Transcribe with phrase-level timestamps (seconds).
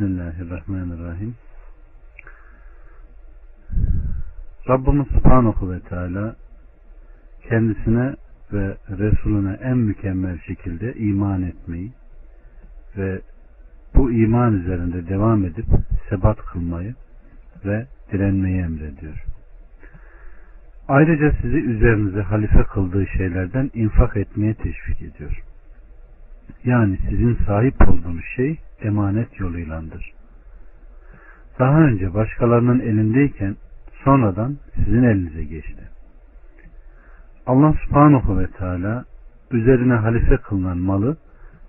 [0.00, 1.34] Bismillahirrahmanirrahim.
[4.68, 6.36] Rabbimiz Subhanahu ve Teala
[7.48, 8.14] kendisine
[8.52, 11.92] ve Resulüne en mükemmel şekilde iman etmeyi
[12.96, 13.20] ve
[13.94, 15.66] bu iman üzerinde devam edip
[16.10, 16.94] sebat kılmayı
[17.64, 19.24] ve direnmeyi emrediyor.
[20.88, 25.42] Ayrıca sizi üzerinize halife kıldığı şeylerden infak etmeye teşvik ediyor.
[26.64, 30.12] Yani sizin sahip olduğunuz şey emanet yoluylandır.
[31.58, 33.56] Daha önce başkalarının elindeyken
[34.04, 35.88] sonradan sizin elinize geçti.
[37.46, 39.04] Allah subhanahu ve teala
[39.50, 41.16] üzerine halife kılınan malı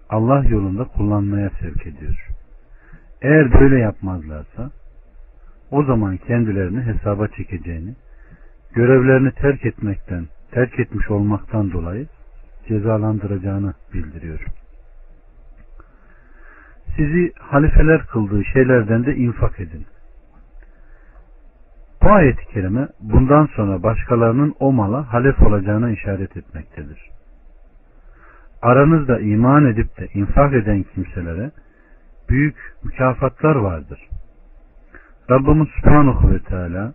[0.09, 2.27] Allah yolunda kullanmaya sevk ediyor.
[3.21, 4.71] Eğer böyle yapmazlarsa
[5.71, 7.95] o zaman kendilerini hesaba çekeceğini,
[8.73, 12.07] görevlerini terk etmekten, terk etmiş olmaktan dolayı
[12.67, 14.45] cezalandıracağını bildiriyor
[16.95, 19.85] sizi halifeler kıldığı şeylerden de infak edin.
[22.03, 27.09] Bu ayet-i kerime bundan sonra başkalarının o mala halef olacağına işaret etmektedir.
[28.61, 31.51] Aranızda iman edip de infak eden kimselere
[32.29, 33.99] büyük mükafatlar vardır.
[35.31, 36.93] Rabbimiz Subhanahu ve Teala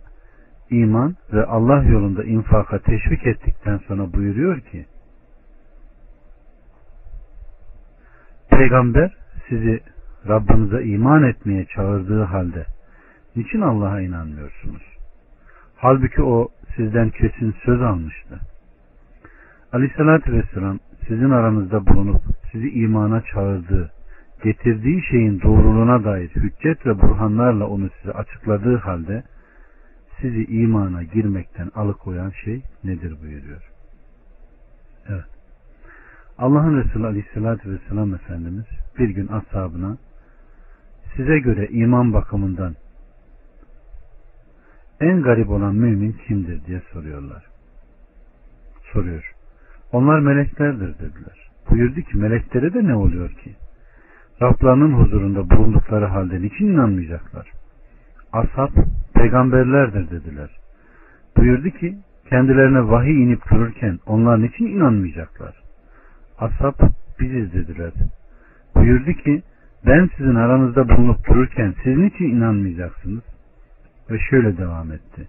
[0.69, 4.85] iman ve Allah yolunda infaka teşvik ettikten sonra buyuruyor ki
[8.49, 9.20] Peygamber
[9.51, 9.79] sizi
[10.27, 12.65] Rabbinize iman etmeye çağırdığı halde
[13.35, 14.81] niçin Allah'a inanmıyorsunuz?
[15.77, 18.39] Halbuki o sizden kesin söz almıştı.
[19.73, 22.21] Aleyhissalatü vesselam sizin aranızda bulunup
[22.51, 23.91] sizi imana çağırdığı,
[24.43, 29.23] getirdiği şeyin doğruluğuna dair hüccet ve burhanlarla onu size açıkladığı halde
[30.21, 33.61] sizi imana girmekten alıkoyan şey nedir buyuruyor.
[35.09, 35.30] Evet.
[36.41, 38.65] Allah'ın Resulü Aleyhisselatü Vesselam Efendimiz
[38.99, 39.97] bir gün ashabına
[41.15, 42.75] size göre iman bakımından
[44.99, 47.45] en garip olan mümin kimdir diye soruyorlar.
[48.93, 49.33] Soruyor.
[49.91, 51.49] Onlar meleklerdir dediler.
[51.69, 53.55] Buyurdu ki meleklere de ne oluyor ki?
[54.41, 57.51] Rablarının huzurunda bulundukları halde niçin inanmayacaklar?
[58.33, 58.69] Ashab
[59.13, 60.49] peygamberlerdir dediler.
[61.37, 61.97] Buyurdu ki
[62.29, 65.60] kendilerine vahiy inip dururken onlar niçin inanmayacaklar?
[66.41, 66.73] Ashab
[67.19, 67.91] biziz dediler.
[68.75, 69.43] Buyurdu ki
[69.85, 73.23] ben sizin aranızda bulunup dururken siz niçin inanmayacaksınız?
[74.09, 75.27] Ve şöyle devam etti.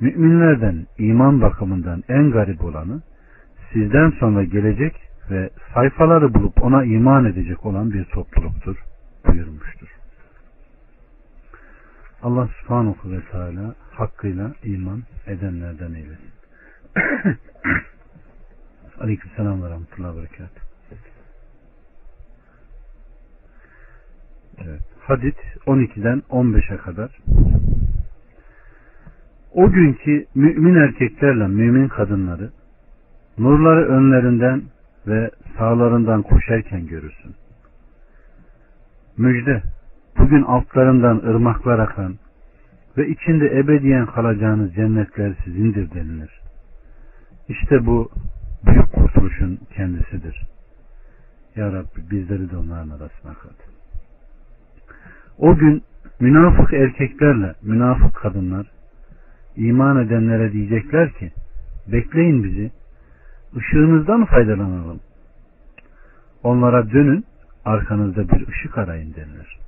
[0.00, 3.02] Müminlerden iman bakımından en garip olanı
[3.72, 4.94] sizden sonra gelecek
[5.30, 8.76] ve sayfaları bulup ona iman edecek olan bir topluluktur
[9.26, 9.88] buyurmuştur.
[12.22, 16.32] Allah subhanahu ve teala hakkıyla iman edenlerden eylesin.
[19.00, 20.66] Aleyküm selam ve rahmetullahi ve berekatuhu.
[24.64, 24.80] Evet.
[25.00, 25.36] Hadit
[25.66, 27.18] 12'den 15'e kadar.
[29.54, 32.50] O günkü mümin erkeklerle mümin kadınları
[33.38, 34.62] nurları önlerinden
[35.06, 37.34] ve sağlarından koşarken görürsün.
[39.16, 39.62] Müjde,
[40.18, 42.14] bugün altlarından ırmaklar akan
[42.96, 46.40] ve içinde ebediyen kalacağınız cennetler sizindir denilir.
[47.48, 48.10] İşte bu
[49.16, 50.46] kurtuluşun kendisidir.
[51.56, 53.54] Ya Rabbi bizleri de onların arasına kat.
[55.38, 55.82] O gün
[56.20, 58.66] münafık erkeklerle münafık kadınlar
[59.56, 61.32] iman edenlere diyecekler ki
[61.92, 62.70] bekleyin bizi
[63.56, 65.00] ışığınızdan faydalanalım.
[66.42, 67.24] Onlara dönün
[67.64, 69.58] arkanızda bir ışık arayın denilir.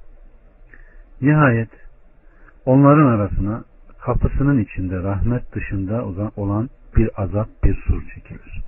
[1.20, 1.70] Nihayet
[2.66, 3.64] onların arasına
[4.00, 6.04] kapısının içinde rahmet dışında
[6.36, 8.67] olan bir azap bir sur çekilir.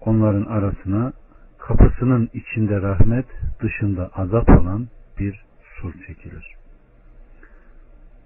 [0.00, 1.12] Onların arasına
[1.58, 3.26] kapısının içinde rahmet,
[3.62, 4.88] dışında azap olan
[5.18, 5.44] bir
[5.80, 6.54] sur çekilir.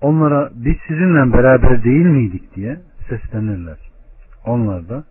[0.00, 3.78] Onlara biz sizinle beraber değil miydik diye seslenirler.
[4.46, 5.04] Onlar da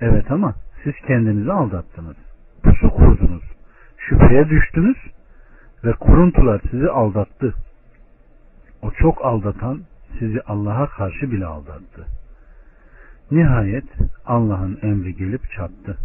[0.00, 2.16] evet ama siz kendinizi aldattınız.
[2.62, 3.42] Pusu kurdunuz.
[3.96, 4.96] Şüpheye düştünüz
[5.84, 7.54] ve kuruntular sizi aldattı.
[8.82, 9.80] O çok aldatan
[10.18, 12.06] sizi Allah'a karşı bile aldattı.
[13.30, 13.84] Nihayet
[14.26, 15.98] Allah'ın emri gelip çattı.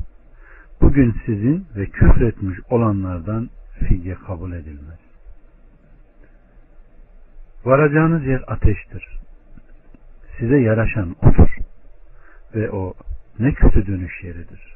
[0.82, 3.50] Bugün sizin ve küfretmiş olanlardan
[3.80, 5.00] fidye kabul edilmez.
[7.66, 9.20] Varacağınız yer ateştir.
[10.40, 11.56] Size yaraşan odur.
[12.56, 12.94] Ve o
[13.40, 14.76] ne kötü dönüş yeridir.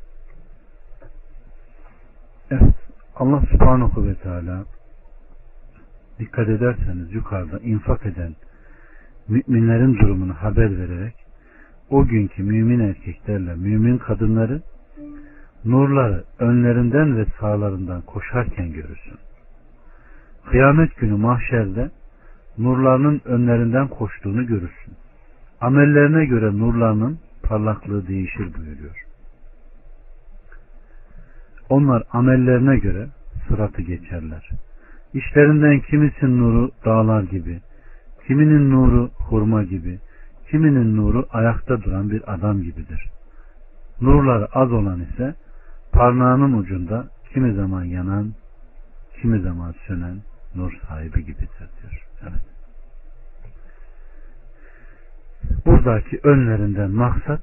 [2.52, 2.76] Evet.
[3.16, 4.66] Allah subhanahu ve teala
[6.20, 8.36] dikkat ederseniz yukarıda infak eden
[9.28, 11.19] müminlerin durumunu haber vererek
[11.90, 14.62] o günkü mümin erkeklerle mümin kadınları
[15.66, 19.18] nurları önlerinden ve sağlarından koşarken görürsün.
[20.50, 21.90] Kıyamet günü mahşerde
[22.58, 24.94] nurlarının önlerinden koştuğunu görürsün.
[25.62, 29.06] Amellerine göre nurlarının parlaklığı değişir buyuruyor.
[31.70, 33.08] Onlar amellerine göre
[33.48, 34.50] sıratı geçerler.
[35.14, 37.60] İşlerinden kimisinin nuru dağlar gibi,
[38.28, 40.00] kiminin nuru hurma gibi,
[40.52, 43.10] kiminin nuru ayakta duran bir adam gibidir.
[44.02, 45.36] Nurları az olan ise
[45.92, 48.34] parmağının ucunda kimi zaman yanan,
[49.22, 50.22] kimi zaman sönen
[50.56, 52.08] nur sahibi gibidir diyor.
[52.22, 52.42] Evet.
[55.66, 57.42] Buradaki önlerinden maksat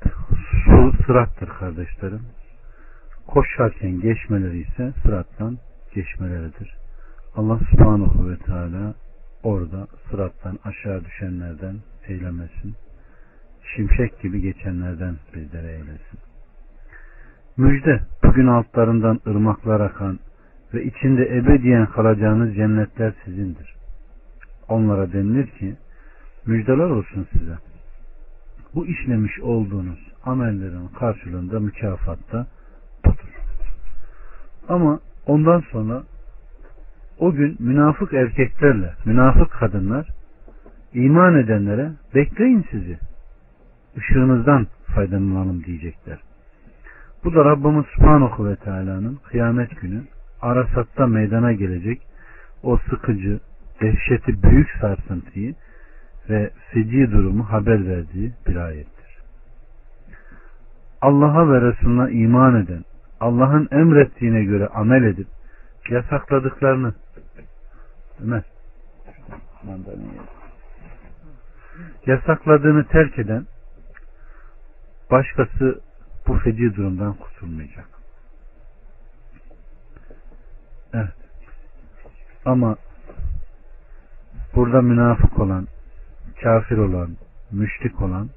[0.64, 2.22] su sırattır kardeşlerim.
[3.26, 5.58] Koşarken geçmeleri ise sırattan
[5.94, 6.76] geçmeleridir.
[7.36, 8.94] Allah subhanahu ve teala
[9.42, 11.76] orada sırattan aşağı düşenlerden
[12.08, 12.76] eylemesin.
[13.74, 16.18] Şimşek gibi geçenlerden bizlere eylesin.
[17.56, 20.18] Müjde bugün altlarından ırmaklar akan
[20.74, 23.74] ve içinde ebediyen kalacağınız cennetler sizindir.
[24.68, 25.76] Onlara denilir ki
[26.46, 27.58] müjdeler olsun size.
[28.74, 32.46] Bu işlemiş olduğunuz amellerin karşılığında mükafatta
[33.04, 33.34] budur.
[34.68, 36.02] Ama ondan sonra
[37.18, 40.08] o gün münafık erkeklerle münafık kadınlar
[40.94, 42.98] iman edenlere bekleyin sizi.
[43.96, 46.18] Işığınızdan faydalanalım diyecekler.
[47.24, 50.02] Bu da Rabbimiz Subhanahu ve Teala'nın kıyamet günü
[50.42, 52.02] Arasat'ta meydana gelecek
[52.62, 53.40] o sıkıcı,
[53.80, 55.54] dehşeti büyük sarsıntıyı
[56.28, 59.18] ve feci durumu haber verdiği bir ayettir.
[61.00, 62.84] Allah'a ve Resulüne iman eden,
[63.20, 65.28] Allah'ın emrettiğine göre amel edip
[65.90, 66.94] yasakladıklarını
[68.24, 68.42] Ömer
[72.06, 73.46] yasakladığını terk eden
[75.10, 75.80] başkası
[76.26, 77.88] bu feci durumdan kurtulmayacak.
[80.94, 81.14] Evet.
[82.44, 82.76] Ama
[84.54, 85.66] burada münafık olan,
[86.42, 87.16] kafir olan,
[87.52, 88.28] müşrik olan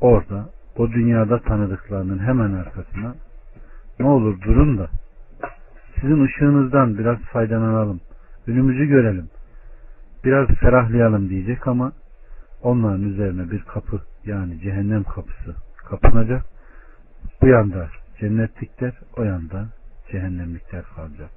[0.00, 3.14] orada o dünyada tanıdıklarının hemen arkasına
[4.00, 4.88] ne olur durun da
[6.00, 8.00] sizin ışığınızdan biraz faydalanalım.
[8.46, 9.30] Önümüzü görelim.
[10.24, 11.92] Biraz ferahlayalım diyecek ama
[12.62, 15.56] onların üzerine bir kapı yani cehennem kapısı
[15.88, 16.44] kapanacak
[17.42, 17.88] bu yanda
[18.20, 19.68] cennetlikler, o yanda
[20.10, 21.30] cehennemlikler kalacak.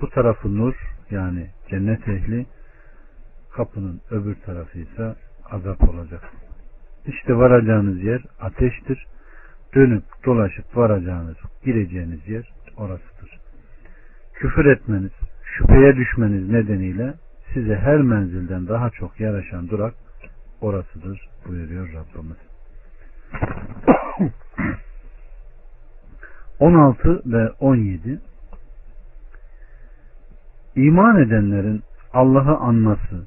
[0.00, 0.74] Bu tarafı nur
[1.10, 2.46] yani cennet ehli,
[3.52, 5.14] kapının öbür tarafı ise
[5.50, 6.22] azap olacak.
[7.06, 9.06] İşte varacağınız yer ateştir.
[9.74, 13.40] Dönüp dolaşıp varacağınız, gireceğiniz yer orasıdır.
[14.34, 15.12] Küfür etmeniz,
[15.44, 17.14] şüpheye düşmeniz nedeniyle
[17.54, 19.94] size her menzilden daha çok yaraşan durak
[20.60, 22.36] orasıdır buyuruyor Rabbimiz.
[26.60, 28.20] 16 ve 17
[30.76, 31.82] İman edenlerin
[32.12, 33.26] Allah'ı anması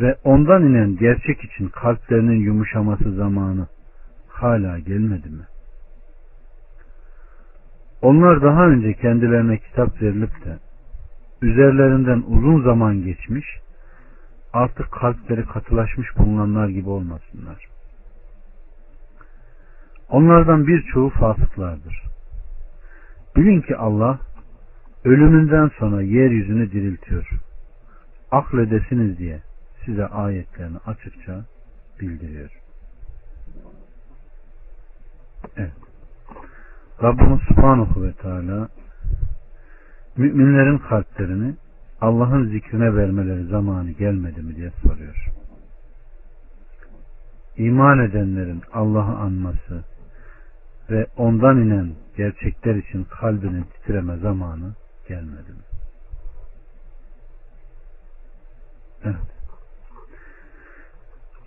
[0.00, 3.66] ve ondan inen gerçek için kalplerinin yumuşaması zamanı
[4.28, 5.44] hala gelmedi mi?
[8.02, 10.58] Onlar daha önce kendilerine kitap verilip de
[11.42, 13.46] üzerlerinden uzun zaman geçmiş
[14.54, 17.66] artık kalpleri katılaşmış bulunanlar gibi olmasınlar.
[20.08, 22.02] Onlardan birçoğu fasıklardır.
[23.36, 24.18] Bilin ki Allah
[25.04, 27.28] ölümünden sonra yeryüzünü diriltiyor.
[28.30, 29.42] Akledesiniz diye
[29.84, 31.44] size ayetlerini açıkça
[32.00, 32.50] bildiriyor.
[35.56, 35.72] Evet.
[37.02, 38.68] Rabbimiz Subhanahu ve Teala
[40.16, 41.54] müminlerin kalplerini
[42.04, 45.26] Allah'ın zikrine vermeleri zamanı gelmedi mi diye soruyor.
[47.56, 49.84] İman edenlerin Allah'ı anması,
[50.90, 54.74] ve ondan inen gerçekler için kalbinin titreme zamanı
[55.08, 55.64] gelmedi mi?
[59.04, 59.16] Evet.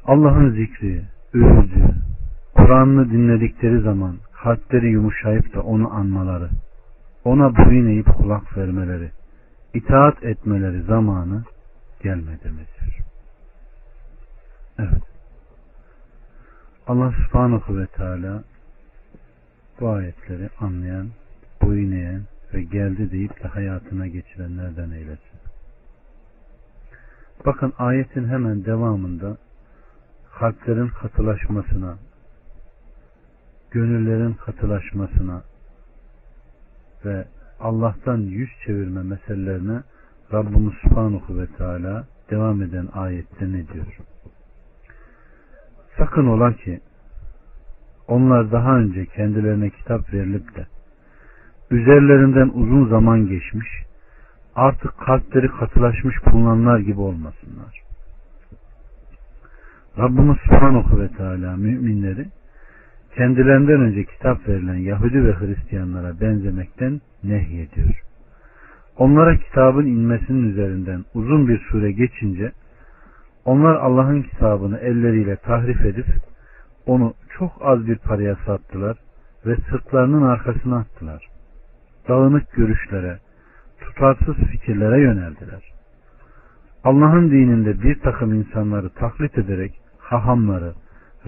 [0.05, 1.95] Allah'ın zikri, övüldüğü,
[2.55, 6.49] Kur'an'ını dinledikleri zaman kalpleri yumuşayıp da onu anmaları,
[7.23, 9.11] ona boyun eğip kulak vermeleri,
[9.73, 11.43] itaat etmeleri zamanı
[12.03, 12.65] gelmedi mi?
[14.79, 15.03] Evet.
[16.87, 18.43] Allah subhanahu ve teala
[19.79, 21.09] bu ayetleri anlayan,
[21.61, 22.21] boyun eğen
[22.53, 25.39] ve geldi deyip de hayatına geçirenlerden eylesin.
[27.45, 29.37] Bakın ayetin hemen devamında
[30.39, 31.97] kalplerin katılaşmasına,
[33.71, 35.43] gönüllerin katılaşmasına
[37.05, 37.25] ve
[37.59, 39.81] Allah'tan yüz çevirme meselelerine
[40.33, 43.97] Rabbimiz Subhanahu ve Teala devam eden ayette ne diyor?
[45.97, 46.79] Sakın ola ki
[48.07, 50.65] onlar daha önce kendilerine kitap verilip de
[51.71, 53.67] üzerlerinden uzun zaman geçmiş
[54.55, 57.81] artık kalpleri katılaşmış bulunanlar gibi olmasınlar.
[59.97, 62.25] Rabbimiz Subhanahu ve Teala müminleri
[63.15, 68.03] kendilerinden önce kitap verilen Yahudi ve Hristiyanlara benzemekten nehyediyor.
[68.97, 72.51] Onlara kitabın inmesinin üzerinden uzun bir süre geçince
[73.45, 76.05] onlar Allah'ın kitabını elleriyle tahrif edip
[76.85, 78.97] onu çok az bir paraya sattılar
[79.45, 81.27] ve sırtlarının arkasına attılar.
[82.09, 83.19] Dağınık görüşlere,
[83.79, 85.71] tutarsız fikirlere yöneldiler.
[86.83, 90.73] Allah'ın dininde bir takım insanları taklit ederek hahamları,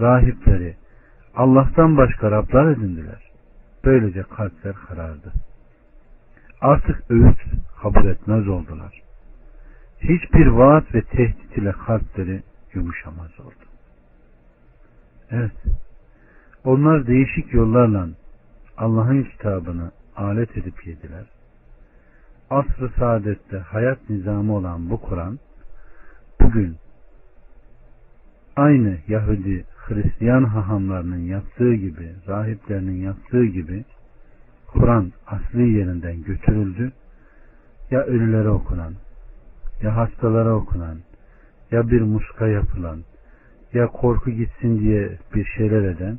[0.00, 0.76] rahipleri,
[1.36, 3.30] Allah'tan başka Rablar edindiler.
[3.84, 5.32] Böylece kalpler karardı.
[6.60, 7.38] Artık öğüt
[7.82, 9.02] kabul etmez oldular.
[10.00, 12.42] Hiçbir vaat ve tehdit ile kalpleri
[12.74, 13.54] yumuşamaz oldu.
[15.30, 15.52] Evet.
[16.64, 18.08] Onlar değişik yollarla
[18.76, 21.24] Allah'ın kitabını alet edip yediler.
[22.50, 25.38] Asr-ı saadette hayat nizamı olan bu Kur'an
[26.40, 26.76] bugün
[28.56, 33.84] aynı Yahudi Hristiyan hahamlarının yaptığı gibi, rahiplerinin yaptığı gibi
[34.72, 36.92] Kur'an asli yerinden götürüldü.
[37.90, 38.94] Ya ölülere okunan,
[39.82, 40.98] ya hastalara okunan,
[41.70, 43.04] ya bir muska yapılan,
[43.72, 46.18] ya korku gitsin diye bir şeyler eden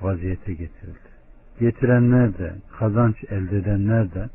[0.00, 1.14] vaziyete getirildi.
[1.60, 4.28] Getirenler de, kazanç elde edenler de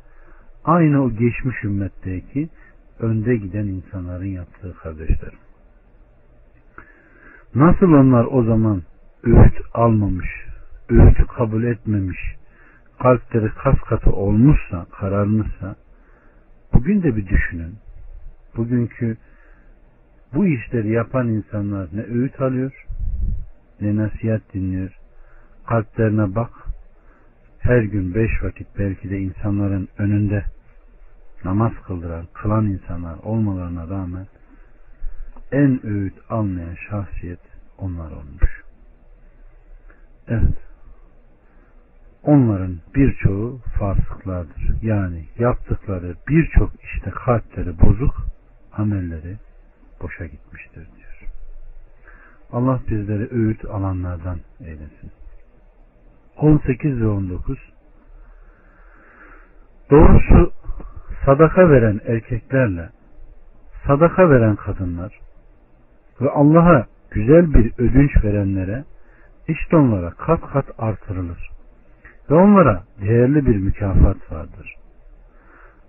[0.64, 2.50] aynı o geçmiş ümmetteki
[3.00, 5.40] önde giden insanların yaptığı kardeşlerim.
[7.56, 8.84] Nasıl onlar o zaman
[9.24, 10.30] öğüt almamış,
[10.90, 12.39] öğütü kabul etmemiş,
[13.00, 15.76] kalpleri kas katı olmuşsa, kararmışsa,
[16.74, 17.76] bugün de bir düşünün.
[18.58, 19.18] Bugünkü
[20.34, 22.86] bu işleri yapan insanlar ne öğüt alıyor,
[23.82, 24.98] ne nasihat dinliyor.
[25.68, 26.52] Kalplerine bak,
[27.60, 30.44] her gün beş vakit belki de insanların önünde
[31.46, 34.28] namaz kıldıran, kılan insanlar olmalarına rağmen
[35.52, 37.40] en öğüt almayan şahsiyet
[37.78, 38.64] onlar olmuş.
[40.28, 40.69] Evet.
[42.24, 44.76] Onların birçoğu fasıklardır.
[44.82, 48.16] Yani yaptıkları birçok işte kalpleri bozuk,
[48.74, 49.38] amelleri
[50.02, 51.30] boşa gitmiştir diyor.
[52.52, 55.12] Allah bizleri öğüt alanlardan eylesin.
[56.38, 57.58] 18 ve 19
[59.92, 60.52] Doğrusu
[61.26, 62.90] sadaka veren erkeklerle
[63.88, 65.20] sadaka veren kadınlar
[66.22, 68.84] ve Allah'a güzel bir ödünç verenlere
[69.48, 71.50] işte onlara kat kat artırılır.
[72.30, 74.76] Ve onlara değerli bir mükafat vardır.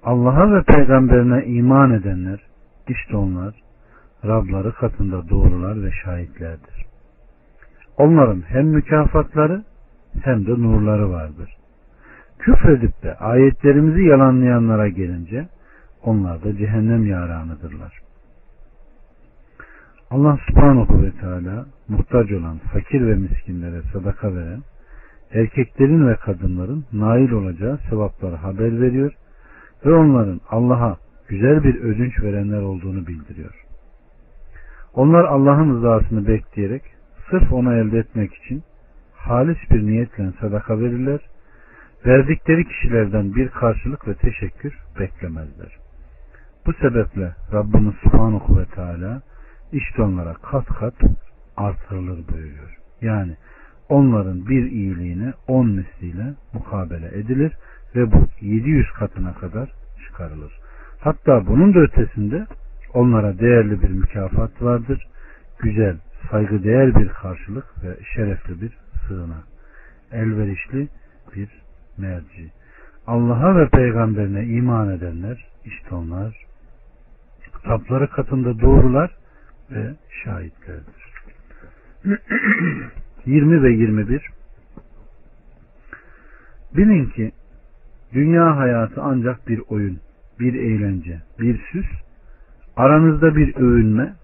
[0.03, 2.41] Allah'a ve peygamberine iman edenler
[2.89, 3.55] işte onlar
[4.25, 6.87] Rabları katında doğrular ve şahitlerdir.
[7.97, 9.65] Onların hem mükafatları
[10.23, 11.57] hem de nurları vardır.
[12.39, 15.49] Küfredip de ayetlerimizi yalanlayanlara gelince
[16.03, 18.01] onlar da cehennem yaranıdırlar.
[20.11, 24.63] Allah subhanahu ve teala muhtaç olan fakir ve miskinlere sadaka veren
[25.35, 29.13] erkeklerin ve kadınların nail olacağı sevapları haber veriyor
[29.87, 30.97] ve onların Allah'a
[31.29, 33.65] güzel bir ödünç verenler olduğunu bildiriyor.
[34.95, 36.83] Onlar Allah'ın rızasını bekleyerek
[37.31, 38.63] sırf onu elde etmek için
[39.15, 41.21] halis bir niyetle sadaka verirler.
[42.07, 45.77] Verdikleri kişilerden bir karşılık ve teşekkür beklemezler.
[46.67, 49.23] Bu sebeple Rabbimiz Subhanahu ve Teala
[49.73, 50.95] işte onlara kat kat
[51.57, 52.79] artırılır buyuruyor.
[53.01, 53.37] Yani
[53.91, 57.53] onların bir iyiliğine on misliyle mukabele edilir
[57.97, 59.73] ve bu 700 katına kadar
[60.07, 60.53] çıkarılır.
[61.01, 62.47] Hatta bunun da ötesinde
[62.95, 65.07] onlara değerli bir mükafat vardır.
[65.59, 65.97] Güzel,
[66.31, 68.73] saygıdeğer bir karşılık ve şerefli bir
[69.09, 69.45] sığınak.
[70.13, 70.89] Elverişli
[71.37, 71.49] bir
[71.99, 72.51] merci.
[73.07, 76.51] Allah'a ve peygamberine iman edenler işte onlar
[77.69, 79.11] Rabları katında doğrular
[79.71, 79.95] ve
[80.25, 81.11] şahitlerdir.
[83.27, 84.31] 20 ve 21
[86.77, 87.33] Bilin ki
[88.13, 90.01] dünya hayatı ancak bir oyun,
[90.41, 91.87] bir eğlence, bir süs,
[92.77, 94.15] aranızda bir övünme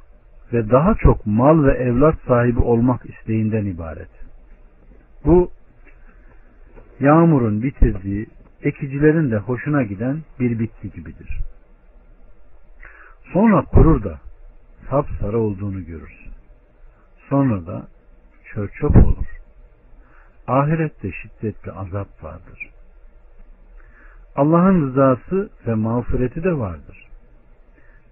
[0.53, 4.11] ve daha çok mal ve evlat sahibi olmak isteğinden ibaret.
[5.25, 5.51] Bu
[7.01, 8.27] yağmurun bitirdiği,
[8.63, 11.39] ekicilerin de hoşuna giden bir bitki gibidir.
[13.33, 14.21] Sonra kurur da
[14.91, 16.33] sapsarı olduğunu görürsün.
[17.29, 17.89] Sonra da
[18.57, 19.27] çörçöp olur.
[20.47, 22.71] Ahirette şiddetli azap vardır.
[24.37, 27.07] Allah'ın rızası ve mağfireti de vardır.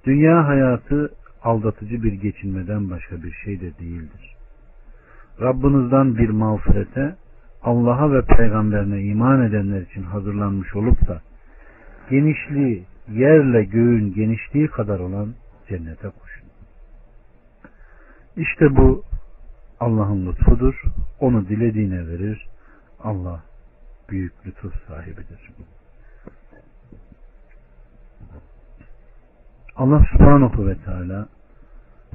[0.04, 4.36] Dünya hayatı aldatıcı bir geçinmeden başka bir şey de değildir.
[5.40, 7.16] Rabbinizden bir mağfirete
[7.62, 11.20] Allah'a ve peygamberine iman edenler için hazırlanmış olup da
[12.10, 15.34] genişliği, yerle göğün genişliği kadar olan
[15.68, 16.48] cennete koşun.
[18.36, 19.02] İşte bu
[19.84, 20.82] Allah'ın lütfudur.
[21.20, 22.48] Onu dilediğine verir.
[23.00, 23.42] Allah
[24.08, 25.50] büyük lütuf sahibidir.
[29.76, 31.28] Allah subhanahu ve teala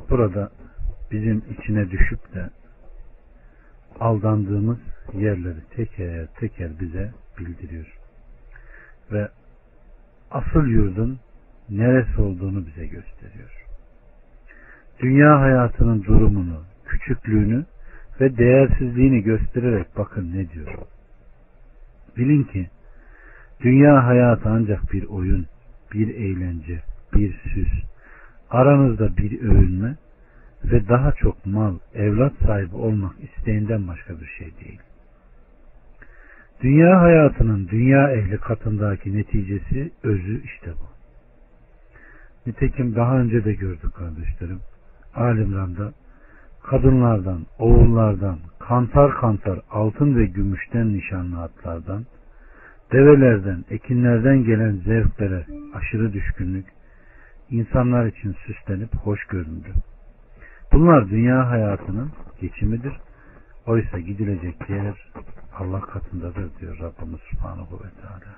[0.10, 0.52] burada
[1.12, 2.50] bizim içine düşüp de
[4.00, 4.80] aldandığımız
[5.14, 7.98] yerleri teker teker bize bildiriyor.
[9.12, 9.30] Ve
[10.32, 11.20] asıl yurdun
[11.70, 13.66] neresi olduğunu bize gösteriyor.
[15.00, 17.66] Dünya hayatının durumunu, küçüklüğünü
[18.22, 20.74] ve değersizliğini göstererek bakın ne diyor.
[22.18, 22.70] Bilin ki
[23.62, 25.48] dünya hayatı ancak bir oyun,
[25.94, 26.82] bir eğlence,
[27.14, 27.84] bir süs,
[28.50, 29.96] aranızda bir övünme
[30.64, 34.80] ve daha çok mal, evlat sahibi olmak isteğinden başka bir şey değil.
[36.62, 40.90] Dünya hayatının dünya ehli katındaki neticesi, özü işte bu.
[42.50, 44.60] Nitekim daha önce de gördük kardeşlerim.
[45.16, 45.94] Alimran'da
[46.70, 52.06] kadınlardan, oğullardan, kantar kantar altın ve gümüşten nişanlı atlardan,
[52.92, 56.66] develerden, ekinlerden gelen zevklere aşırı düşkünlük,
[57.50, 59.70] insanlar için süslenip hoş göründü.
[60.74, 62.12] Bunlar dünya hayatının
[62.42, 62.94] geçimidir.
[63.68, 65.12] Oysa gidilecek yer
[65.60, 68.36] Allah katındadır diyor Rabbimiz Subhanahu ve Teala.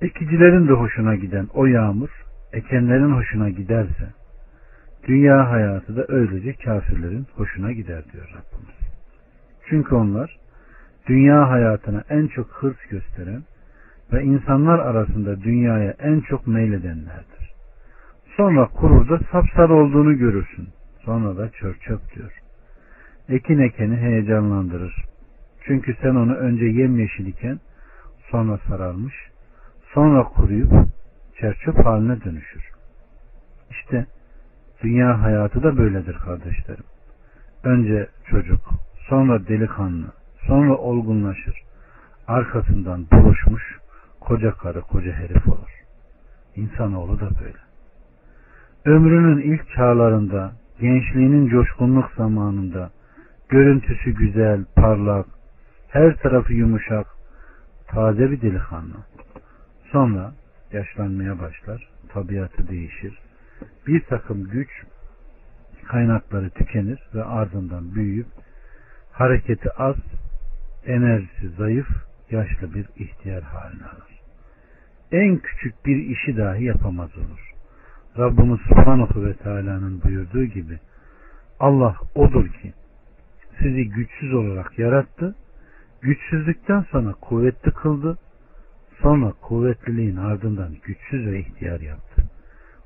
[0.00, 4.23] Ekicilerin de hoşuna giden o yağmur, ekenlerin hoşuna giderse,
[5.08, 8.76] dünya hayatı da öylece kafirlerin hoşuna gider diyor Rabbimiz.
[9.68, 10.36] Çünkü onlar
[11.06, 13.42] dünya hayatına en çok hırs gösteren
[14.12, 17.52] ve insanlar arasında dünyaya en çok meyledenlerdir.
[18.36, 20.68] Sonra kururda sapsarı olduğunu görürsün.
[21.04, 22.32] Sonra da çör çöp diyor.
[23.28, 25.04] Ekin ekeni heyecanlandırır.
[25.66, 27.60] Çünkü sen onu önce yemyeşil iken
[28.30, 29.14] sonra sararmış,
[29.94, 30.72] sonra kuruyup
[31.40, 32.70] çerçöp haline dönüşür.
[33.70, 34.06] İşte
[34.84, 36.84] dünya hayatı da böyledir kardeşlerim.
[37.64, 38.60] Önce çocuk,
[39.08, 40.06] sonra delikanlı,
[40.46, 41.62] sonra olgunlaşır.
[42.28, 43.78] Arkasından buluşmuş
[44.20, 45.84] koca karı, koca herif olur.
[46.56, 47.58] İnsanoğlu da böyle.
[48.84, 52.90] Ömrünün ilk çağlarında, gençliğinin coşkunluk zamanında,
[53.48, 55.26] görüntüsü güzel, parlak,
[55.88, 57.06] her tarafı yumuşak,
[57.86, 58.96] taze bir delikanlı.
[59.92, 60.32] Sonra
[60.72, 63.23] yaşlanmaya başlar, tabiatı değişir.
[63.86, 64.70] Bir takım güç
[65.88, 68.26] kaynakları tükenir ve ardından büyüyüp
[69.12, 69.96] hareketi az,
[70.86, 71.88] enerjisi zayıf,
[72.30, 74.20] yaşlı bir ihtiyar haline alır.
[75.12, 77.54] En küçük bir işi dahi yapamaz olur.
[78.18, 80.78] Rabbimiz Subhanahu ve Teala'nın buyurduğu gibi
[81.60, 82.72] Allah odur ki
[83.58, 85.34] sizi güçsüz olarak yarattı.
[86.00, 88.18] Güçsüzlükten sonra kuvvetli kıldı.
[89.02, 92.13] Sonra kuvvetliliğin ardından güçsüz ve ihtiyar yaptı.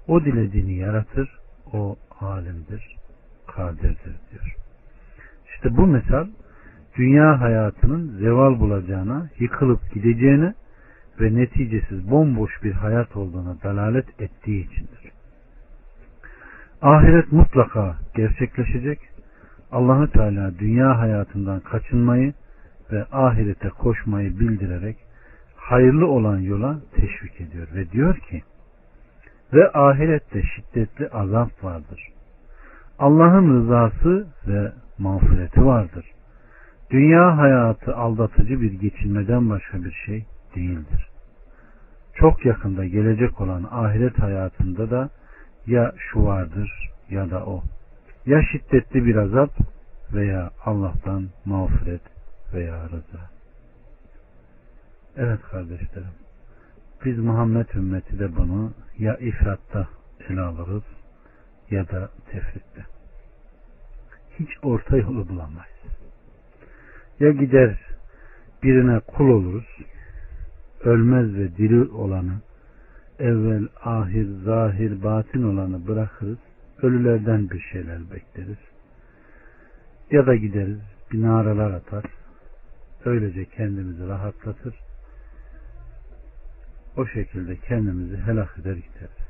[0.08, 1.38] O dilediğini yaratır.
[1.72, 2.96] O alimdir,
[3.46, 4.56] kadirdir diyor.
[5.54, 6.26] İşte bu mesal
[6.96, 10.54] dünya hayatının zeval bulacağına, yıkılıp gideceğine
[11.20, 15.12] ve neticesiz bomboş bir hayat olduğuna dalalet ettiği içindir.
[16.82, 18.98] Ahiret mutlaka gerçekleşecek.
[19.72, 22.34] Allahü Teala dünya hayatından kaçınmayı
[22.92, 24.96] ve ahirete koşmayı bildirerek
[25.56, 28.42] hayırlı olan yola teşvik ediyor ve diyor ki
[29.52, 32.08] ve ahirette şiddetli azap vardır.
[32.98, 36.04] Allah'ın rızası ve mağfireti vardır.
[36.90, 40.24] Dünya hayatı aldatıcı bir geçinmeden başka bir şey
[40.56, 41.08] değildir.
[42.14, 45.10] Çok yakında gelecek olan ahiret hayatında da
[45.66, 47.62] ya şu vardır ya da o.
[48.26, 49.50] Ya şiddetli bir azap
[50.12, 52.02] veya Allah'tan mağfiret
[52.54, 53.30] veya rıza.
[55.16, 56.27] Evet kardeşlerim.
[57.04, 59.88] Biz Muhammed ümmeti de bunu ya ifratta
[60.28, 60.82] ele alırız
[61.70, 62.86] ya da tefritte.
[64.38, 65.78] Hiç orta yolu bulamayız.
[67.20, 67.78] Ya gider
[68.62, 69.66] birine kul oluruz,
[70.84, 72.40] ölmez ve diri olanı
[73.18, 76.38] evvel, ahir, zahir, batin olanı bırakırız.
[76.82, 78.58] Ölülerden bir şeyler bekleriz.
[80.10, 80.80] Ya da gideriz,
[81.12, 82.04] binaralar atar.
[83.04, 84.87] Öylece kendimizi rahatlatır.
[86.98, 89.28] O şekilde kendimizi helak eder gideriz.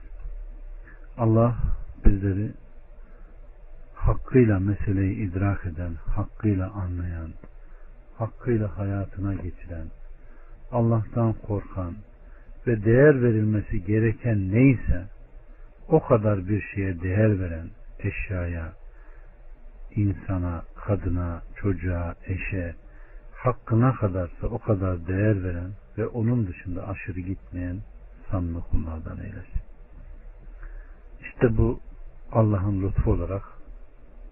[1.18, 1.57] Allah
[2.04, 2.52] bizleri
[3.94, 7.31] hakkıyla meseleyi idrak eden, hakkıyla anlayan,
[8.16, 9.87] hakkıyla hayatına geçiren,
[10.72, 11.94] Allah'tan korkan,
[12.66, 15.04] ve değer verilmesi gereken neyse
[15.88, 18.72] o kadar bir şeye değer veren eşyaya,
[19.94, 22.74] insana, kadına, çocuğa, eşe
[23.33, 27.76] hakkına kadarsa o kadar değer veren ve onun dışında aşırı gitmeyen
[28.30, 29.62] samimi kullardan eylesin.
[31.20, 31.80] İşte bu
[32.32, 33.42] Allah'ın lütfu olarak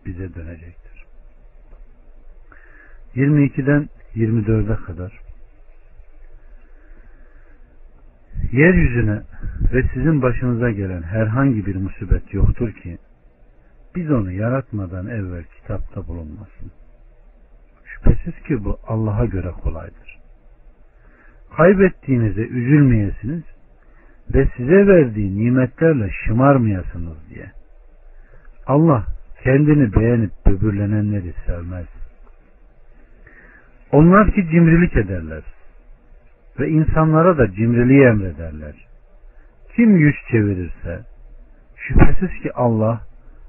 [0.06, 1.04] bize dönecektir.
[3.14, 5.20] 22'den 24'e kadar
[8.52, 9.22] yeryüzüne
[9.72, 12.98] ve sizin başınıza gelen herhangi bir musibet yoktur ki
[13.96, 16.72] biz onu yaratmadan evvel kitapta bulunmasın.
[17.84, 20.15] Şüphesiz ki bu Allah'a göre kolaydır.
[21.56, 23.42] Kaybettiğinize üzülmeyesiniz
[24.34, 27.50] ve size verdiği nimetlerle şımarmayasınız diye.
[28.66, 29.06] Allah
[29.42, 31.86] kendini beğenip böbürlenenleri sevmez.
[33.92, 35.42] Onlar ki cimrilik ederler
[36.60, 38.86] ve insanlara da cimriliği emrederler.
[39.76, 41.04] Kim yüz çevirirse
[41.76, 43.06] şüphesiz ki Allah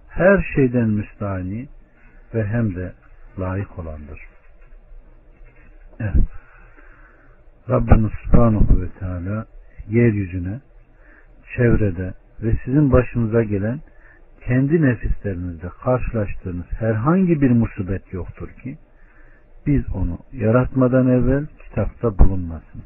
[0.10, 1.67] her şeyden müstahni
[2.33, 2.93] ve hem de
[3.39, 4.19] layık olandır.
[5.99, 6.37] Evet.
[7.69, 9.45] Rabbimiz Subhanahu ve Teala
[9.89, 10.60] yeryüzüne,
[11.56, 13.80] çevrede ve sizin başınıza gelen
[14.47, 18.77] kendi nefislerinizde karşılaştığınız herhangi bir musibet yoktur ki
[19.65, 22.82] biz onu yaratmadan evvel kitapta bulunmasın.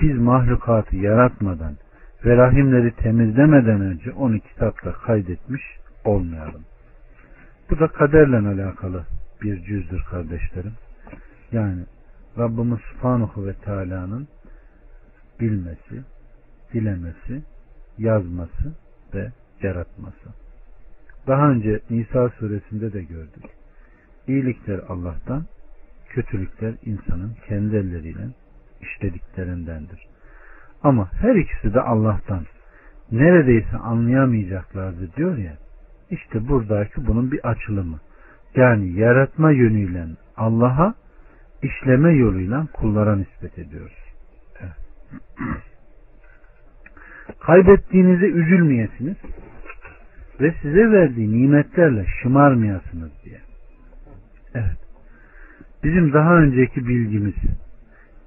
[0.00, 1.76] Biz mahlukatı yaratmadan
[2.24, 5.62] ve rahimleri temizlemeden önce onu kitapta kaydetmiş
[6.04, 6.62] olmayalım.
[7.70, 9.04] Bu da kaderle alakalı
[9.42, 10.72] bir cüzdür kardeşlerim.
[11.52, 11.82] Yani
[12.38, 14.28] Rabbimiz Subhanahu ve Teala'nın
[15.40, 16.02] bilmesi,
[16.74, 17.42] dilemesi,
[17.98, 18.74] yazması
[19.14, 20.28] ve yaratması.
[21.26, 23.44] Daha önce Nisa suresinde de gördük.
[24.28, 25.44] İyilikler Allah'tan,
[26.08, 28.28] kötülükler insanın kendi elleriyle
[28.80, 30.06] işlediklerindendir.
[30.82, 32.46] Ama her ikisi de Allah'tan.
[33.12, 35.56] Neredeyse anlayamayacaklardı diyor ya.
[36.10, 37.98] İşte buradaki bunun bir açılımı.
[38.54, 40.94] Yani yaratma yönüyle Allah'a,
[41.62, 43.98] işleme yoluyla kullara nispet ediyoruz.
[44.60, 44.72] Evet.
[47.40, 49.16] Kaybettiğinize üzülmeyesiniz
[50.40, 53.40] ve size verdiği nimetlerle şımarmayasınız diye.
[54.54, 54.78] Evet.
[55.84, 57.34] Bizim daha önceki bilgimiz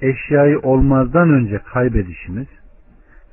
[0.01, 2.47] eşyayı olmazdan önce kaybedişimiz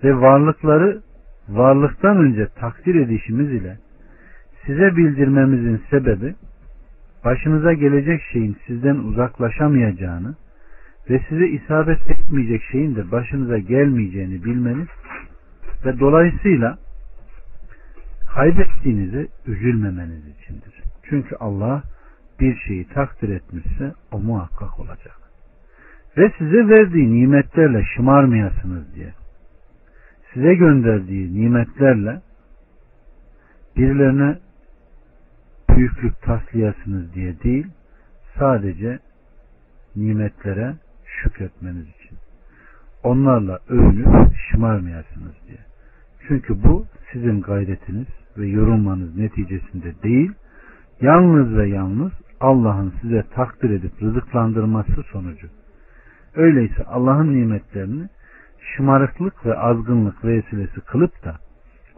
[0.04, 1.02] ve varlıkları
[1.48, 3.78] varlıktan önce takdir edişimiz ile
[4.66, 6.34] size bildirmemizin sebebi
[7.24, 10.34] başınıza gelecek şeyin sizden uzaklaşamayacağını
[11.10, 14.88] ve size isabet etmeyecek şeyin de başınıza gelmeyeceğini bilmeniz
[15.84, 16.78] ve dolayısıyla
[18.34, 20.82] kaybettiğinize üzülmemeniz içindir.
[21.02, 21.82] Çünkü Allah
[22.40, 25.16] bir şeyi takdir etmişse o muhakkak olacak.
[26.16, 29.12] Ve size verdiği nimetlerle şımarmayasınız diye.
[30.34, 32.20] Size gönderdiği nimetlerle
[33.76, 34.38] birilerine
[35.76, 37.66] büyüklük taslayasınız diye değil,
[38.38, 38.98] sadece
[39.96, 40.74] nimetlere
[41.06, 42.18] şükretmeniz için.
[43.02, 45.58] Onlarla övünüp şımarmayasınız diye.
[46.28, 48.06] Çünkü bu sizin gayretiniz
[48.38, 50.32] ve yorulmanız neticesinde değil,
[51.00, 55.46] yalnız ve yalnız Allah'ın size takdir edip rızıklandırması sonucu.
[56.34, 58.08] Öyleyse Allah'ın nimetlerini
[58.76, 61.36] şımarıklık ve azgınlık vesilesi kılıp da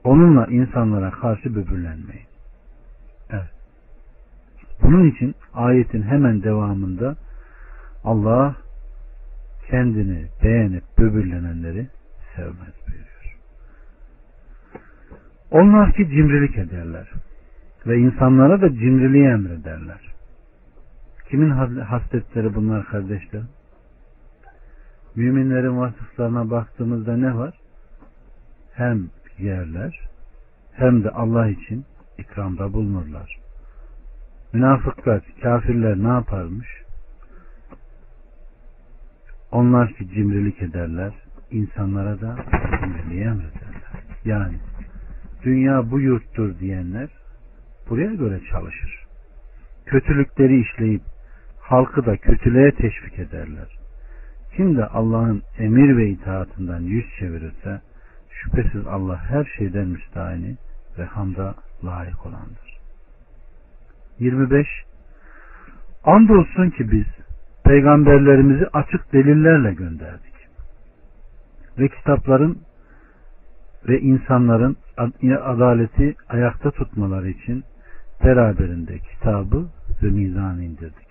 [0.04, 2.33] onunla insanlara karşı böbürlenmeyin.
[4.82, 7.16] Bunun için ayetin hemen devamında
[8.04, 8.56] Allah
[9.70, 11.88] kendini beğenip böbürlenenleri
[12.36, 13.38] sevmez buyuruyor.
[15.50, 17.10] Onlar ki cimrilik ederler
[17.86, 20.14] ve insanlara da cimriliği emrederler.
[21.30, 23.48] Kimin hasletleri bunlar kardeşlerim?
[25.14, 27.54] Müminlerin vasıflarına baktığımızda ne var?
[28.74, 30.00] Hem yerler
[30.72, 31.84] hem de Allah için
[32.18, 33.43] ikramda bulunurlar.
[34.54, 36.68] Münafıklar, kafirler ne yaparmış?
[39.52, 41.12] Onlar ki cimrilik ederler,
[41.50, 42.36] insanlara da
[42.80, 43.82] cimriliği emrederler.
[44.24, 44.54] Yani
[45.42, 47.08] dünya bu yurttur diyenler
[47.90, 49.04] buraya göre çalışır.
[49.86, 51.02] Kötülükleri işleyip
[51.60, 53.78] halkı da kötülüğe teşvik ederler.
[54.56, 57.80] Kim de Allah'ın emir ve itaatından yüz çevirirse
[58.30, 60.56] şüphesiz Allah her şeyden müstahini
[60.98, 62.63] ve hamda layık olandır.
[64.18, 64.66] 25
[66.04, 67.06] Andolsun ki biz
[67.64, 70.34] peygamberlerimizi açık delillerle gönderdik.
[71.78, 72.58] Ve kitapların
[73.88, 74.76] ve insanların
[75.44, 77.64] adaleti ayakta tutmaları için
[78.24, 79.68] beraberinde kitabı
[80.02, 81.08] ve mizanı indirdik.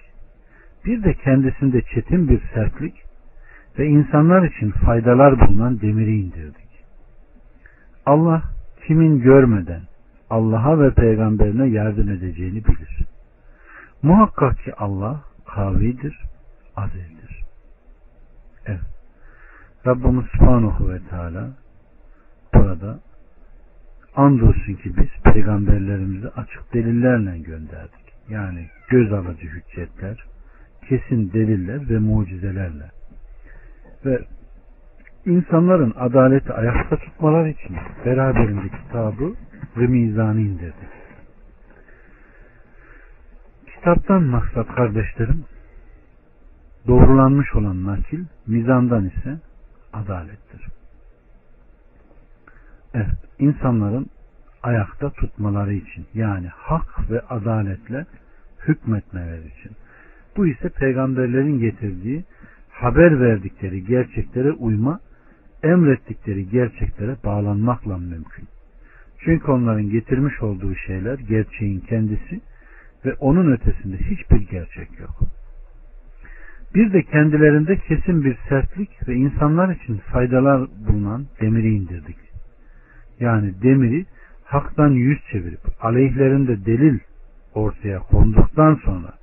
[0.85, 2.93] Bir de kendisinde çetin bir sertlik
[3.79, 6.69] ve insanlar için faydalar bulunan demiri indirdik.
[8.05, 8.43] Allah
[8.87, 9.81] kimin görmeden
[10.33, 13.05] Allah'a ve peygamberine yardım edeceğini bilir.
[14.01, 15.21] Muhakkak ki Allah
[15.55, 16.19] kavidir,
[16.75, 17.43] azizdir.
[18.65, 18.79] Evet.
[19.87, 21.49] Rabbimiz Subhanahu ve Teala
[22.53, 22.99] burada
[24.15, 28.13] andolsun ki biz peygamberlerimizi açık delillerle gönderdik.
[28.29, 30.23] Yani göz alıcı hüccetler,
[30.89, 32.91] kesin deliller ve mucizelerle.
[34.05, 34.19] Ve
[35.25, 39.33] insanların adaleti ayakta tutmalar için beraberinde kitabı
[39.77, 40.89] ve mizanı indirdik.
[43.75, 45.45] Kitaptan maksat kardeşlerim
[46.87, 49.39] doğrulanmış olan nakil, mizandan ise
[49.93, 50.67] adalettir.
[52.93, 54.07] Evet, insanların
[54.63, 58.05] ayakta tutmaları için yani hak ve adaletle
[58.67, 59.71] hükmetmeleri için.
[60.37, 62.23] Bu ise peygamberlerin getirdiği
[62.69, 64.99] haber verdikleri gerçeklere uyma,
[65.63, 68.47] emrettikleri gerçeklere bağlanmakla mümkün.
[69.25, 72.41] Çünkü onların getirmiş olduğu şeyler gerçeğin kendisi
[73.05, 75.19] ve onun ötesinde hiçbir gerçek yok.
[76.75, 82.17] Bir de kendilerinde kesin bir sertlik ve insanlar için faydalar bulunan demiri indirdik.
[83.19, 84.05] Yani demiri
[84.43, 86.99] haktan yüz çevirip aleyhlerinde delil
[87.53, 89.13] ortaya konduktan sonra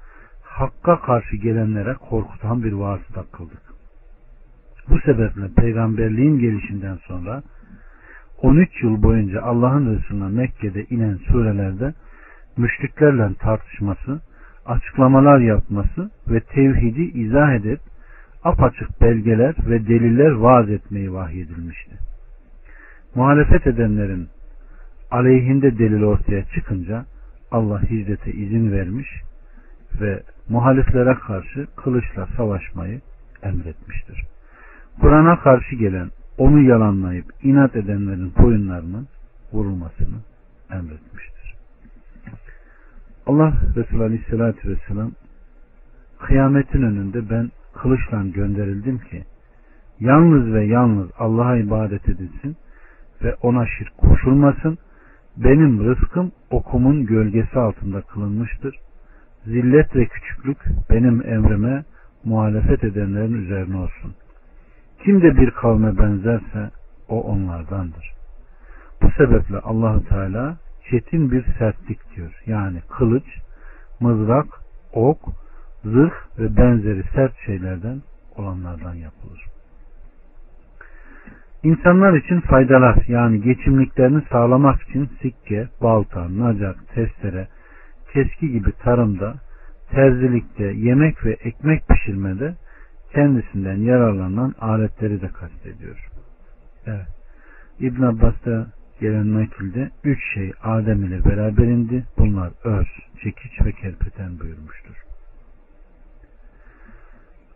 [0.43, 3.63] hakka karşı gelenlere korkutan bir vasıta kıldık.
[4.89, 7.43] Bu sebeple peygamberliğin gelişinden sonra
[8.43, 11.95] 13 yıl boyunca Allah'ın Resulüne Mekke'de inen surelerde
[12.57, 14.21] müşriklerle tartışması,
[14.67, 17.81] açıklamalar yapması ve tevhidi izah edip
[18.45, 21.99] apaçık belgeler ve deliller vaaz etmeyi vahyedilmişti.
[23.15, 24.29] Muhalefet edenlerin
[25.11, 27.05] aleyhinde delil ortaya çıkınca
[27.51, 29.09] Allah hicrete izin vermiş
[30.01, 33.01] ve muhaliflere karşı kılıçla savaşmayı
[33.43, 34.25] emretmiştir.
[35.01, 39.09] Kur'an'a karşı gelen, onu yalanlayıp inat edenlerin boyunlarının
[39.53, 40.17] vurulmasını
[40.71, 41.55] emretmiştir.
[43.27, 45.13] Allah Resulü Aleyhisselatü Vesselam
[46.19, 49.25] kıyametin önünde ben kılıçla gönderildim ki
[50.01, 52.57] yalnız ve yalnız Allah'a ibadet edilsin
[53.23, 54.79] ve ona şirk koşulmasın.
[55.37, 58.77] Benim rızkım okumun gölgesi altında kılınmıştır.
[59.45, 60.59] Zillet ve küçüklük
[60.91, 61.85] benim emrime
[62.25, 64.15] muhalefet edenlerin üzerine olsun.
[65.05, 66.71] Kim de bir kavme benzerse
[67.09, 68.13] o onlardandır.
[69.03, 70.57] Bu sebeple Allahu Teala
[70.91, 72.43] çetin bir sertlik diyor.
[72.47, 73.25] Yani kılıç,
[74.01, 74.47] mızrak,
[74.93, 75.19] ok,
[75.85, 78.03] zırh ve benzeri sert şeylerden
[78.37, 79.45] olanlardan yapılır.
[81.63, 87.49] İnsanlar için faydalar yani geçimliklerini sağlamak için sikke, balta, nacak, testere,
[88.13, 89.35] keski gibi tarımda,
[89.91, 92.55] terzilikte, yemek ve ekmek pişirmede
[93.13, 96.09] kendisinden yararlanan aletleri de kastediyor.
[96.87, 97.07] Evet.
[97.81, 98.67] İbn Abbas'ta
[99.01, 102.05] gelen nakilde üç şey Adem ile beraber indi.
[102.19, 102.87] Bunlar öz,
[103.23, 104.95] çekiç ve kerpeten buyurmuştur.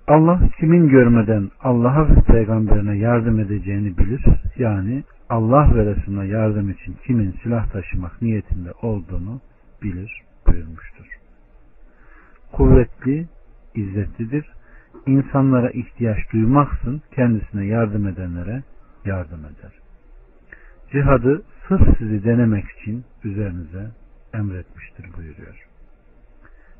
[0.08, 4.24] Allah kimin görmeden Allah'a ve peygamberine yardım edeceğini bilir.
[4.58, 9.40] Yani Allah ve Resulüne yardım için kimin silah taşımak niyetinde olduğunu
[9.82, 11.06] bilir buyurmuştur.
[12.52, 13.26] Kuvvetli,
[13.74, 14.50] izzetlidir.
[15.07, 18.62] İnsanlara ihtiyaç duymaksın kendisine yardım edenlere
[19.04, 19.72] yardım eder.
[20.92, 23.90] Cihadı sırf sizi denemek için üzerinize
[24.35, 25.66] emretmiştir buyuruyor.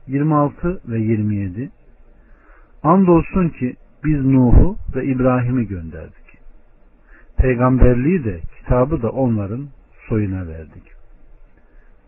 [0.07, 1.71] 26 ve 27
[2.83, 6.39] Andolsun ki biz Nuh'u ve İbrahim'i gönderdik.
[7.37, 9.69] Peygamberliği de kitabı da onların
[10.09, 10.93] soyuna verdik.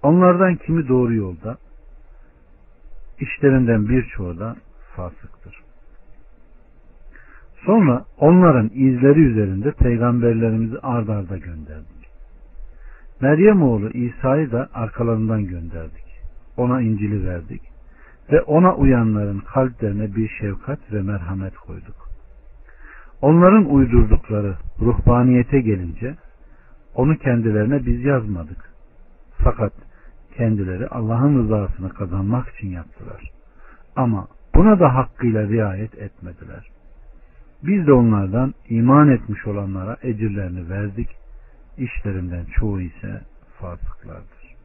[0.03, 1.59] Onlardan kimi doğru yolda,
[3.21, 4.57] işlerinden birçoğu da
[4.97, 5.65] fasıktır.
[7.66, 12.07] Sonra onların izleri üzerinde peygamberlerimizi ard arda gönderdik.
[13.20, 16.05] Meryem oğlu İsa'yı da arkalarından gönderdik.
[16.57, 17.62] Ona İncil'i verdik
[18.33, 22.09] ve ona uyanların kalplerine bir şefkat ve merhamet koyduk.
[23.22, 26.14] Onların uydurdukları ruhbaniyete gelince
[26.94, 28.70] onu kendilerine biz yazmadık.
[29.44, 29.72] Fakat
[30.37, 33.31] kendileri Allah'ın rızasını kazanmak için yaptılar.
[33.96, 36.76] Ama buna da hakkıyla riayet etmediler.
[37.62, 41.09] Biz de onlardan iman etmiş olanlara ecirlerini verdik.
[41.79, 43.21] İşlerinden çoğu ise
[43.61, 44.57] fasıklardır.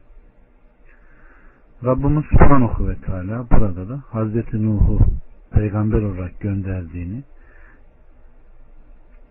[1.84, 4.98] Rabbimiz Subhanahu ve Teala burada da Hazreti Nuh'u
[5.50, 7.22] peygamber olarak gönderdiğini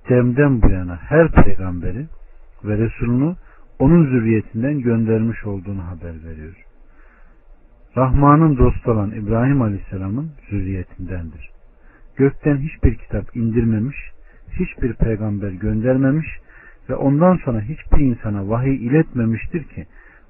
[0.09, 2.07] demden bu yana her peygamberi
[2.63, 3.35] ve Resulünü
[3.79, 6.65] onun zürriyetinden göndermiş olduğunu haber veriyor.
[7.97, 11.51] Rahman'ın dostu olan İbrahim Aleyhisselam'ın zürriyetindendir.
[12.21, 13.97] Gökten hiçbir kitap indirmemiş,
[14.51, 16.27] hiçbir peygamber göndermemiş
[16.89, 19.85] ve ondan sonra hiçbir insana vahiy iletmemiştir ki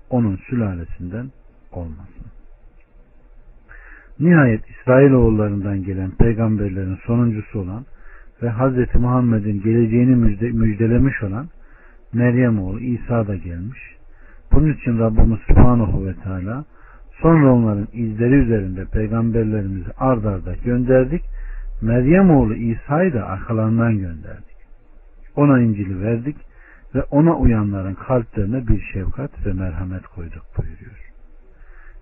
[0.10, 1.32] onun sülalesinden
[1.72, 2.26] olmasın.
[4.20, 7.86] Nihayet İsrailoğullarından gelen peygamberlerin sonuncusu olan
[8.44, 8.96] ve Hz.
[8.96, 11.50] Muhammed'in geleceğini müjde, müjdelemiş olan
[12.14, 13.80] Meryem oğlu İsa da gelmiş.
[14.52, 16.66] Bunun için Rabbimiz Subhanahu ve Teala
[17.22, 21.22] sonra onların izleri üzerinde peygamberlerimizi ard arda gönderdik.
[21.82, 24.58] Meryem oğlu İsa'yı da arkalarından gönderdik.
[25.36, 26.36] Ona İncil'i verdik
[26.96, 31.12] ve ona uyanların kalplerine bir şefkat ve merhamet koyduk buyuruyor.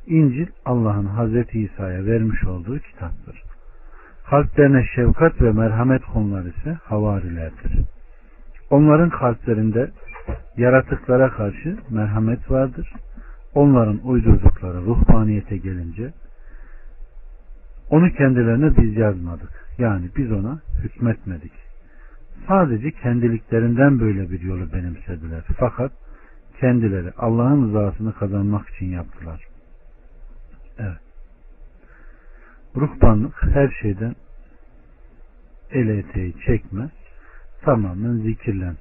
[0.07, 3.43] İncil Allah'ın Hazreti İsa'ya vermiş olduğu kitaptır.
[4.29, 7.79] Kalplerine şefkat ve merhamet konular ise havarilerdir.
[8.69, 9.91] Onların kalplerinde
[10.57, 12.93] yaratıklara karşı merhamet vardır.
[13.55, 16.13] Onların uydurdukları ruhbaniyete gelince
[17.89, 19.65] onu kendilerine biz yazmadık.
[19.77, 21.51] Yani biz ona hükmetmedik.
[22.47, 25.43] Sadece kendiliklerinden böyle bir yolu benimsediler.
[25.57, 25.91] Fakat
[26.59, 29.45] kendileri Allah'ın rızasını kazanmak için yaptılar.
[30.77, 30.99] Evet.
[32.75, 34.15] Ruhbanlık her şeyden
[35.71, 36.89] el eteği çekme,
[37.61, 38.75] tamamen zikirlen,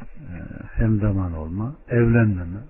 [0.00, 0.36] e,
[0.74, 2.60] hemdaman olma, evlenmeme,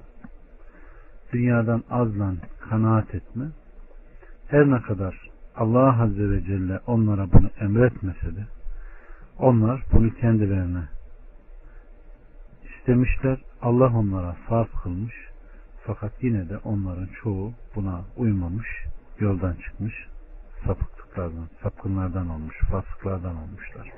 [1.32, 2.36] dünyadan azlan
[2.70, 3.44] kanaat etme,
[4.48, 8.46] her ne kadar Allah Azze ve Celle onlara bunu emretmese de,
[9.38, 10.82] onlar bunu kendilerine
[12.64, 13.38] istemişler.
[13.62, 15.14] Allah onlara farz kılmış.
[15.86, 18.68] Fakat yine de onların çoğu buna uymamış,
[19.20, 19.94] yoldan çıkmış,
[20.66, 23.90] sapıklıklardan, sapkınlardan olmuş, fasıklardan olmuşlar.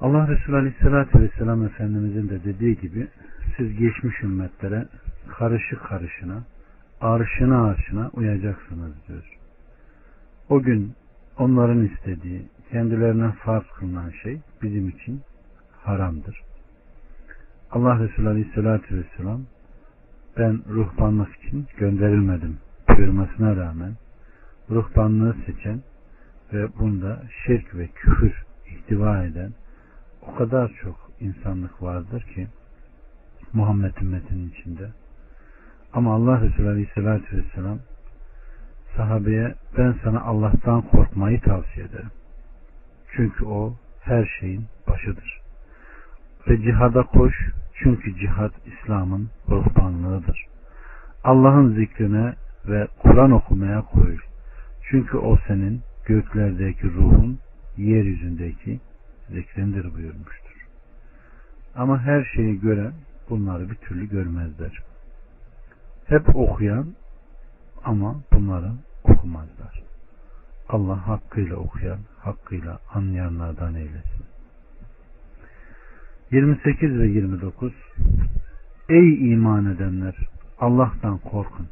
[0.00, 3.08] Allah Resulü Aleyhisselatü Vesselam Efendimizin de dediği gibi
[3.56, 4.88] siz geçmiş ümmetlere
[5.28, 6.42] karışı karışına,
[7.02, 9.38] arşına arşına uyacaksınız diyor.
[10.48, 10.92] O gün
[11.38, 15.22] onların istediği, kendilerine farz kılınan şey bizim için
[15.84, 16.42] haramdır.
[17.70, 19.40] Allah Resulü Aleyhisselatü Vesselam
[20.38, 23.92] ben ruhbanlık için gönderilmedim buyurmasına rağmen
[24.70, 25.80] ruhbanlığı seçen
[26.52, 29.52] ve bunda şirk ve küfür ihtiva eden
[30.22, 32.48] o kadar çok insanlık vardır ki
[33.52, 34.90] Muhammed ümmetinin içinde.
[35.92, 37.78] Ama Allah Resulü Aleyhisselatü Vesselam
[38.96, 42.10] sahabeye ben sana Allah'tan korkmayı tavsiye ederim.
[43.16, 45.40] Çünkü o her şeyin başıdır.
[46.48, 47.34] Ve cihada koş
[47.74, 50.46] çünkü cihad İslam'ın ruhbanlığıdır.
[51.24, 52.34] Allah'ın zikrine
[52.68, 54.18] ve Kur'an okumaya koyul.
[54.90, 57.38] Çünkü o senin göklerdeki ruhun,
[57.76, 58.80] yeryüzündeki
[59.30, 60.66] zikrindir buyurmuştur.
[61.74, 62.92] Ama her şeyi gören
[63.30, 64.82] bunları bir türlü görmezler.
[66.06, 66.86] Hep okuyan
[67.84, 68.72] ama bunları
[69.04, 69.82] okumazlar.
[70.68, 74.26] Allah hakkıyla okuyan, hakkıyla anlayanlardan eylesin.
[76.30, 77.72] 28 ve 29
[78.88, 80.14] Ey iman edenler!
[80.58, 81.68] Allah'tan korkun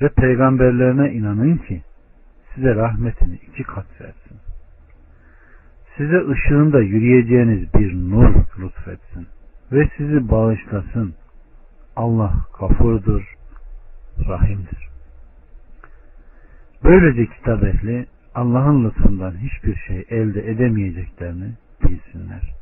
[0.00, 1.82] ve peygamberlerine inanın ki
[2.54, 4.36] size rahmetini iki kat versin.
[5.96, 9.26] Size ışığında yürüyeceğiniz bir nur lütfetsin
[9.72, 11.14] ve sizi bağışlasın.
[11.96, 13.34] Allah kafurdur,
[14.28, 14.88] rahimdir.
[16.84, 21.52] Böylece kitap ehli Allah'ın lütfundan hiçbir şey elde edemeyeceklerini
[21.82, 22.54] bilsinler.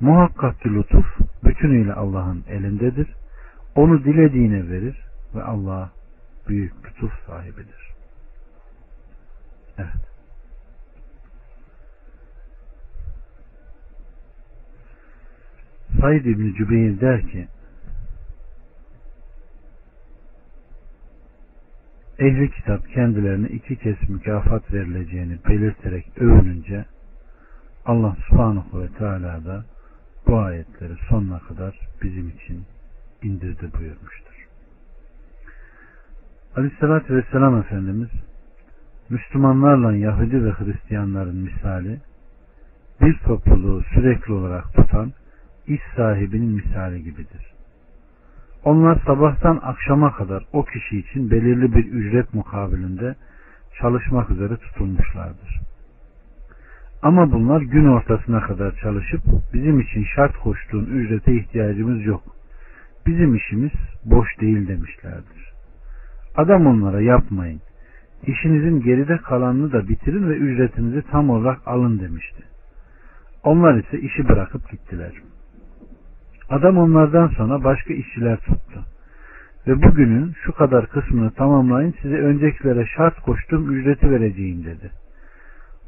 [0.00, 1.06] Muhakkak ki lütuf
[1.44, 3.14] bütünüyle Allah'ın elindedir.
[3.74, 5.04] Onu dilediğine verir
[5.34, 5.90] ve Allah
[6.48, 7.92] büyük lütuf sahibidir.
[9.78, 10.08] Evet.
[16.00, 17.48] Said İbni Cübeyr der ki
[22.18, 26.84] Ehli kitap kendilerine iki kez mükafat verileceğini belirterek övününce
[27.86, 29.64] Allah subhanahu ve teala da
[30.26, 32.64] bu ayetleri sonuna kadar bizim için
[33.22, 34.48] indirdi buyurmuştur.
[36.56, 38.10] Aleyhissalatü Vesselam Efendimiz
[39.10, 42.00] Müslümanlarla Yahudi ve Hristiyanların misali
[43.00, 45.12] bir topluluğu sürekli olarak tutan
[45.66, 47.57] iş sahibinin misali gibidir.
[48.68, 53.14] Onlar sabahtan akşama kadar o kişi için belirli bir ücret mukabilinde
[53.80, 55.60] çalışmak üzere tutulmuşlardır.
[57.02, 59.20] Ama bunlar gün ortasına kadar çalışıp
[59.52, 62.22] bizim için şart koştuğun ücrete ihtiyacımız yok.
[63.06, 63.72] Bizim işimiz
[64.04, 65.52] boş değil demişlerdir.
[66.36, 67.60] Adam onlara yapmayın.
[68.26, 72.42] İşinizin geride kalanını da bitirin ve ücretinizi tam olarak alın demişti.
[73.42, 75.12] Onlar ise işi bırakıp gittiler.
[76.48, 78.84] Adam onlardan sonra başka işçiler tuttu.
[79.66, 84.90] Ve bugünün şu kadar kısmını tamamlayın size öncekilere şart koştuğum ücreti vereceğim dedi.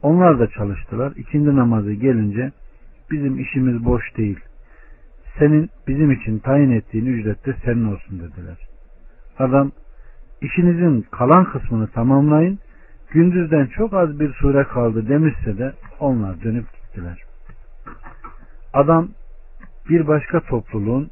[0.03, 1.13] Onlar da çalıştılar.
[1.17, 2.53] İkindi namazı gelince
[3.11, 4.41] bizim işimiz boş değil.
[5.39, 8.59] Senin bizim için tayin ettiğin ücret de senin olsun dediler.
[9.39, 9.73] Adam
[10.41, 12.59] işinizin kalan kısmını tamamlayın
[13.11, 17.23] gündüzden çok az bir sure kaldı demişse de onlar dönüp gittiler.
[18.73, 19.09] Adam
[19.89, 21.11] bir başka topluluğun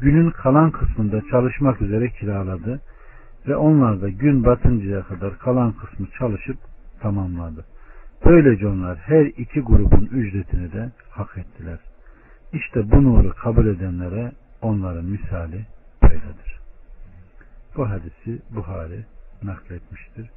[0.00, 2.80] günün kalan kısmında çalışmak üzere kiraladı
[3.48, 6.58] ve onlar da gün batıncaya kadar kalan kısmı çalışıp
[7.00, 7.64] tamamladı.
[8.24, 11.78] Böylece onlar her iki grubun ücretini de hak ettiler.
[12.52, 15.66] İşte bu nuru kabul edenlere onların misali
[16.02, 16.58] böyledir.
[17.76, 19.04] Bu hadisi Buhari
[19.42, 20.30] nakletmiştir.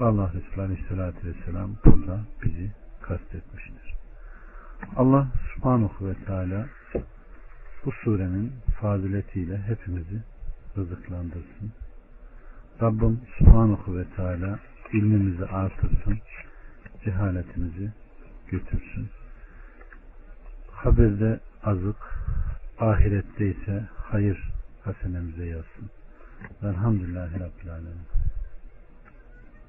[0.00, 2.70] Allah Resulü Aleyhisselatü Vesselam burada bizi
[3.02, 3.81] kastetmiştir.
[4.96, 6.66] Allah Subhanahu ve Teala
[7.84, 10.22] bu surenin faziletiyle hepimizi
[10.76, 11.72] rızıklandırsın.
[12.82, 14.58] Rabbim Subhanahu ve Teala
[14.92, 16.18] ilmimizi artırsın,
[17.04, 17.92] cehaletimizi
[18.48, 19.08] götürsün.
[20.72, 21.96] Haberde azık,
[22.78, 24.52] ahirette ise hayır
[24.84, 25.90] hasenemize yazsın.
[26.62, 28.11] Velhamdülillahi Rabbil Alemin.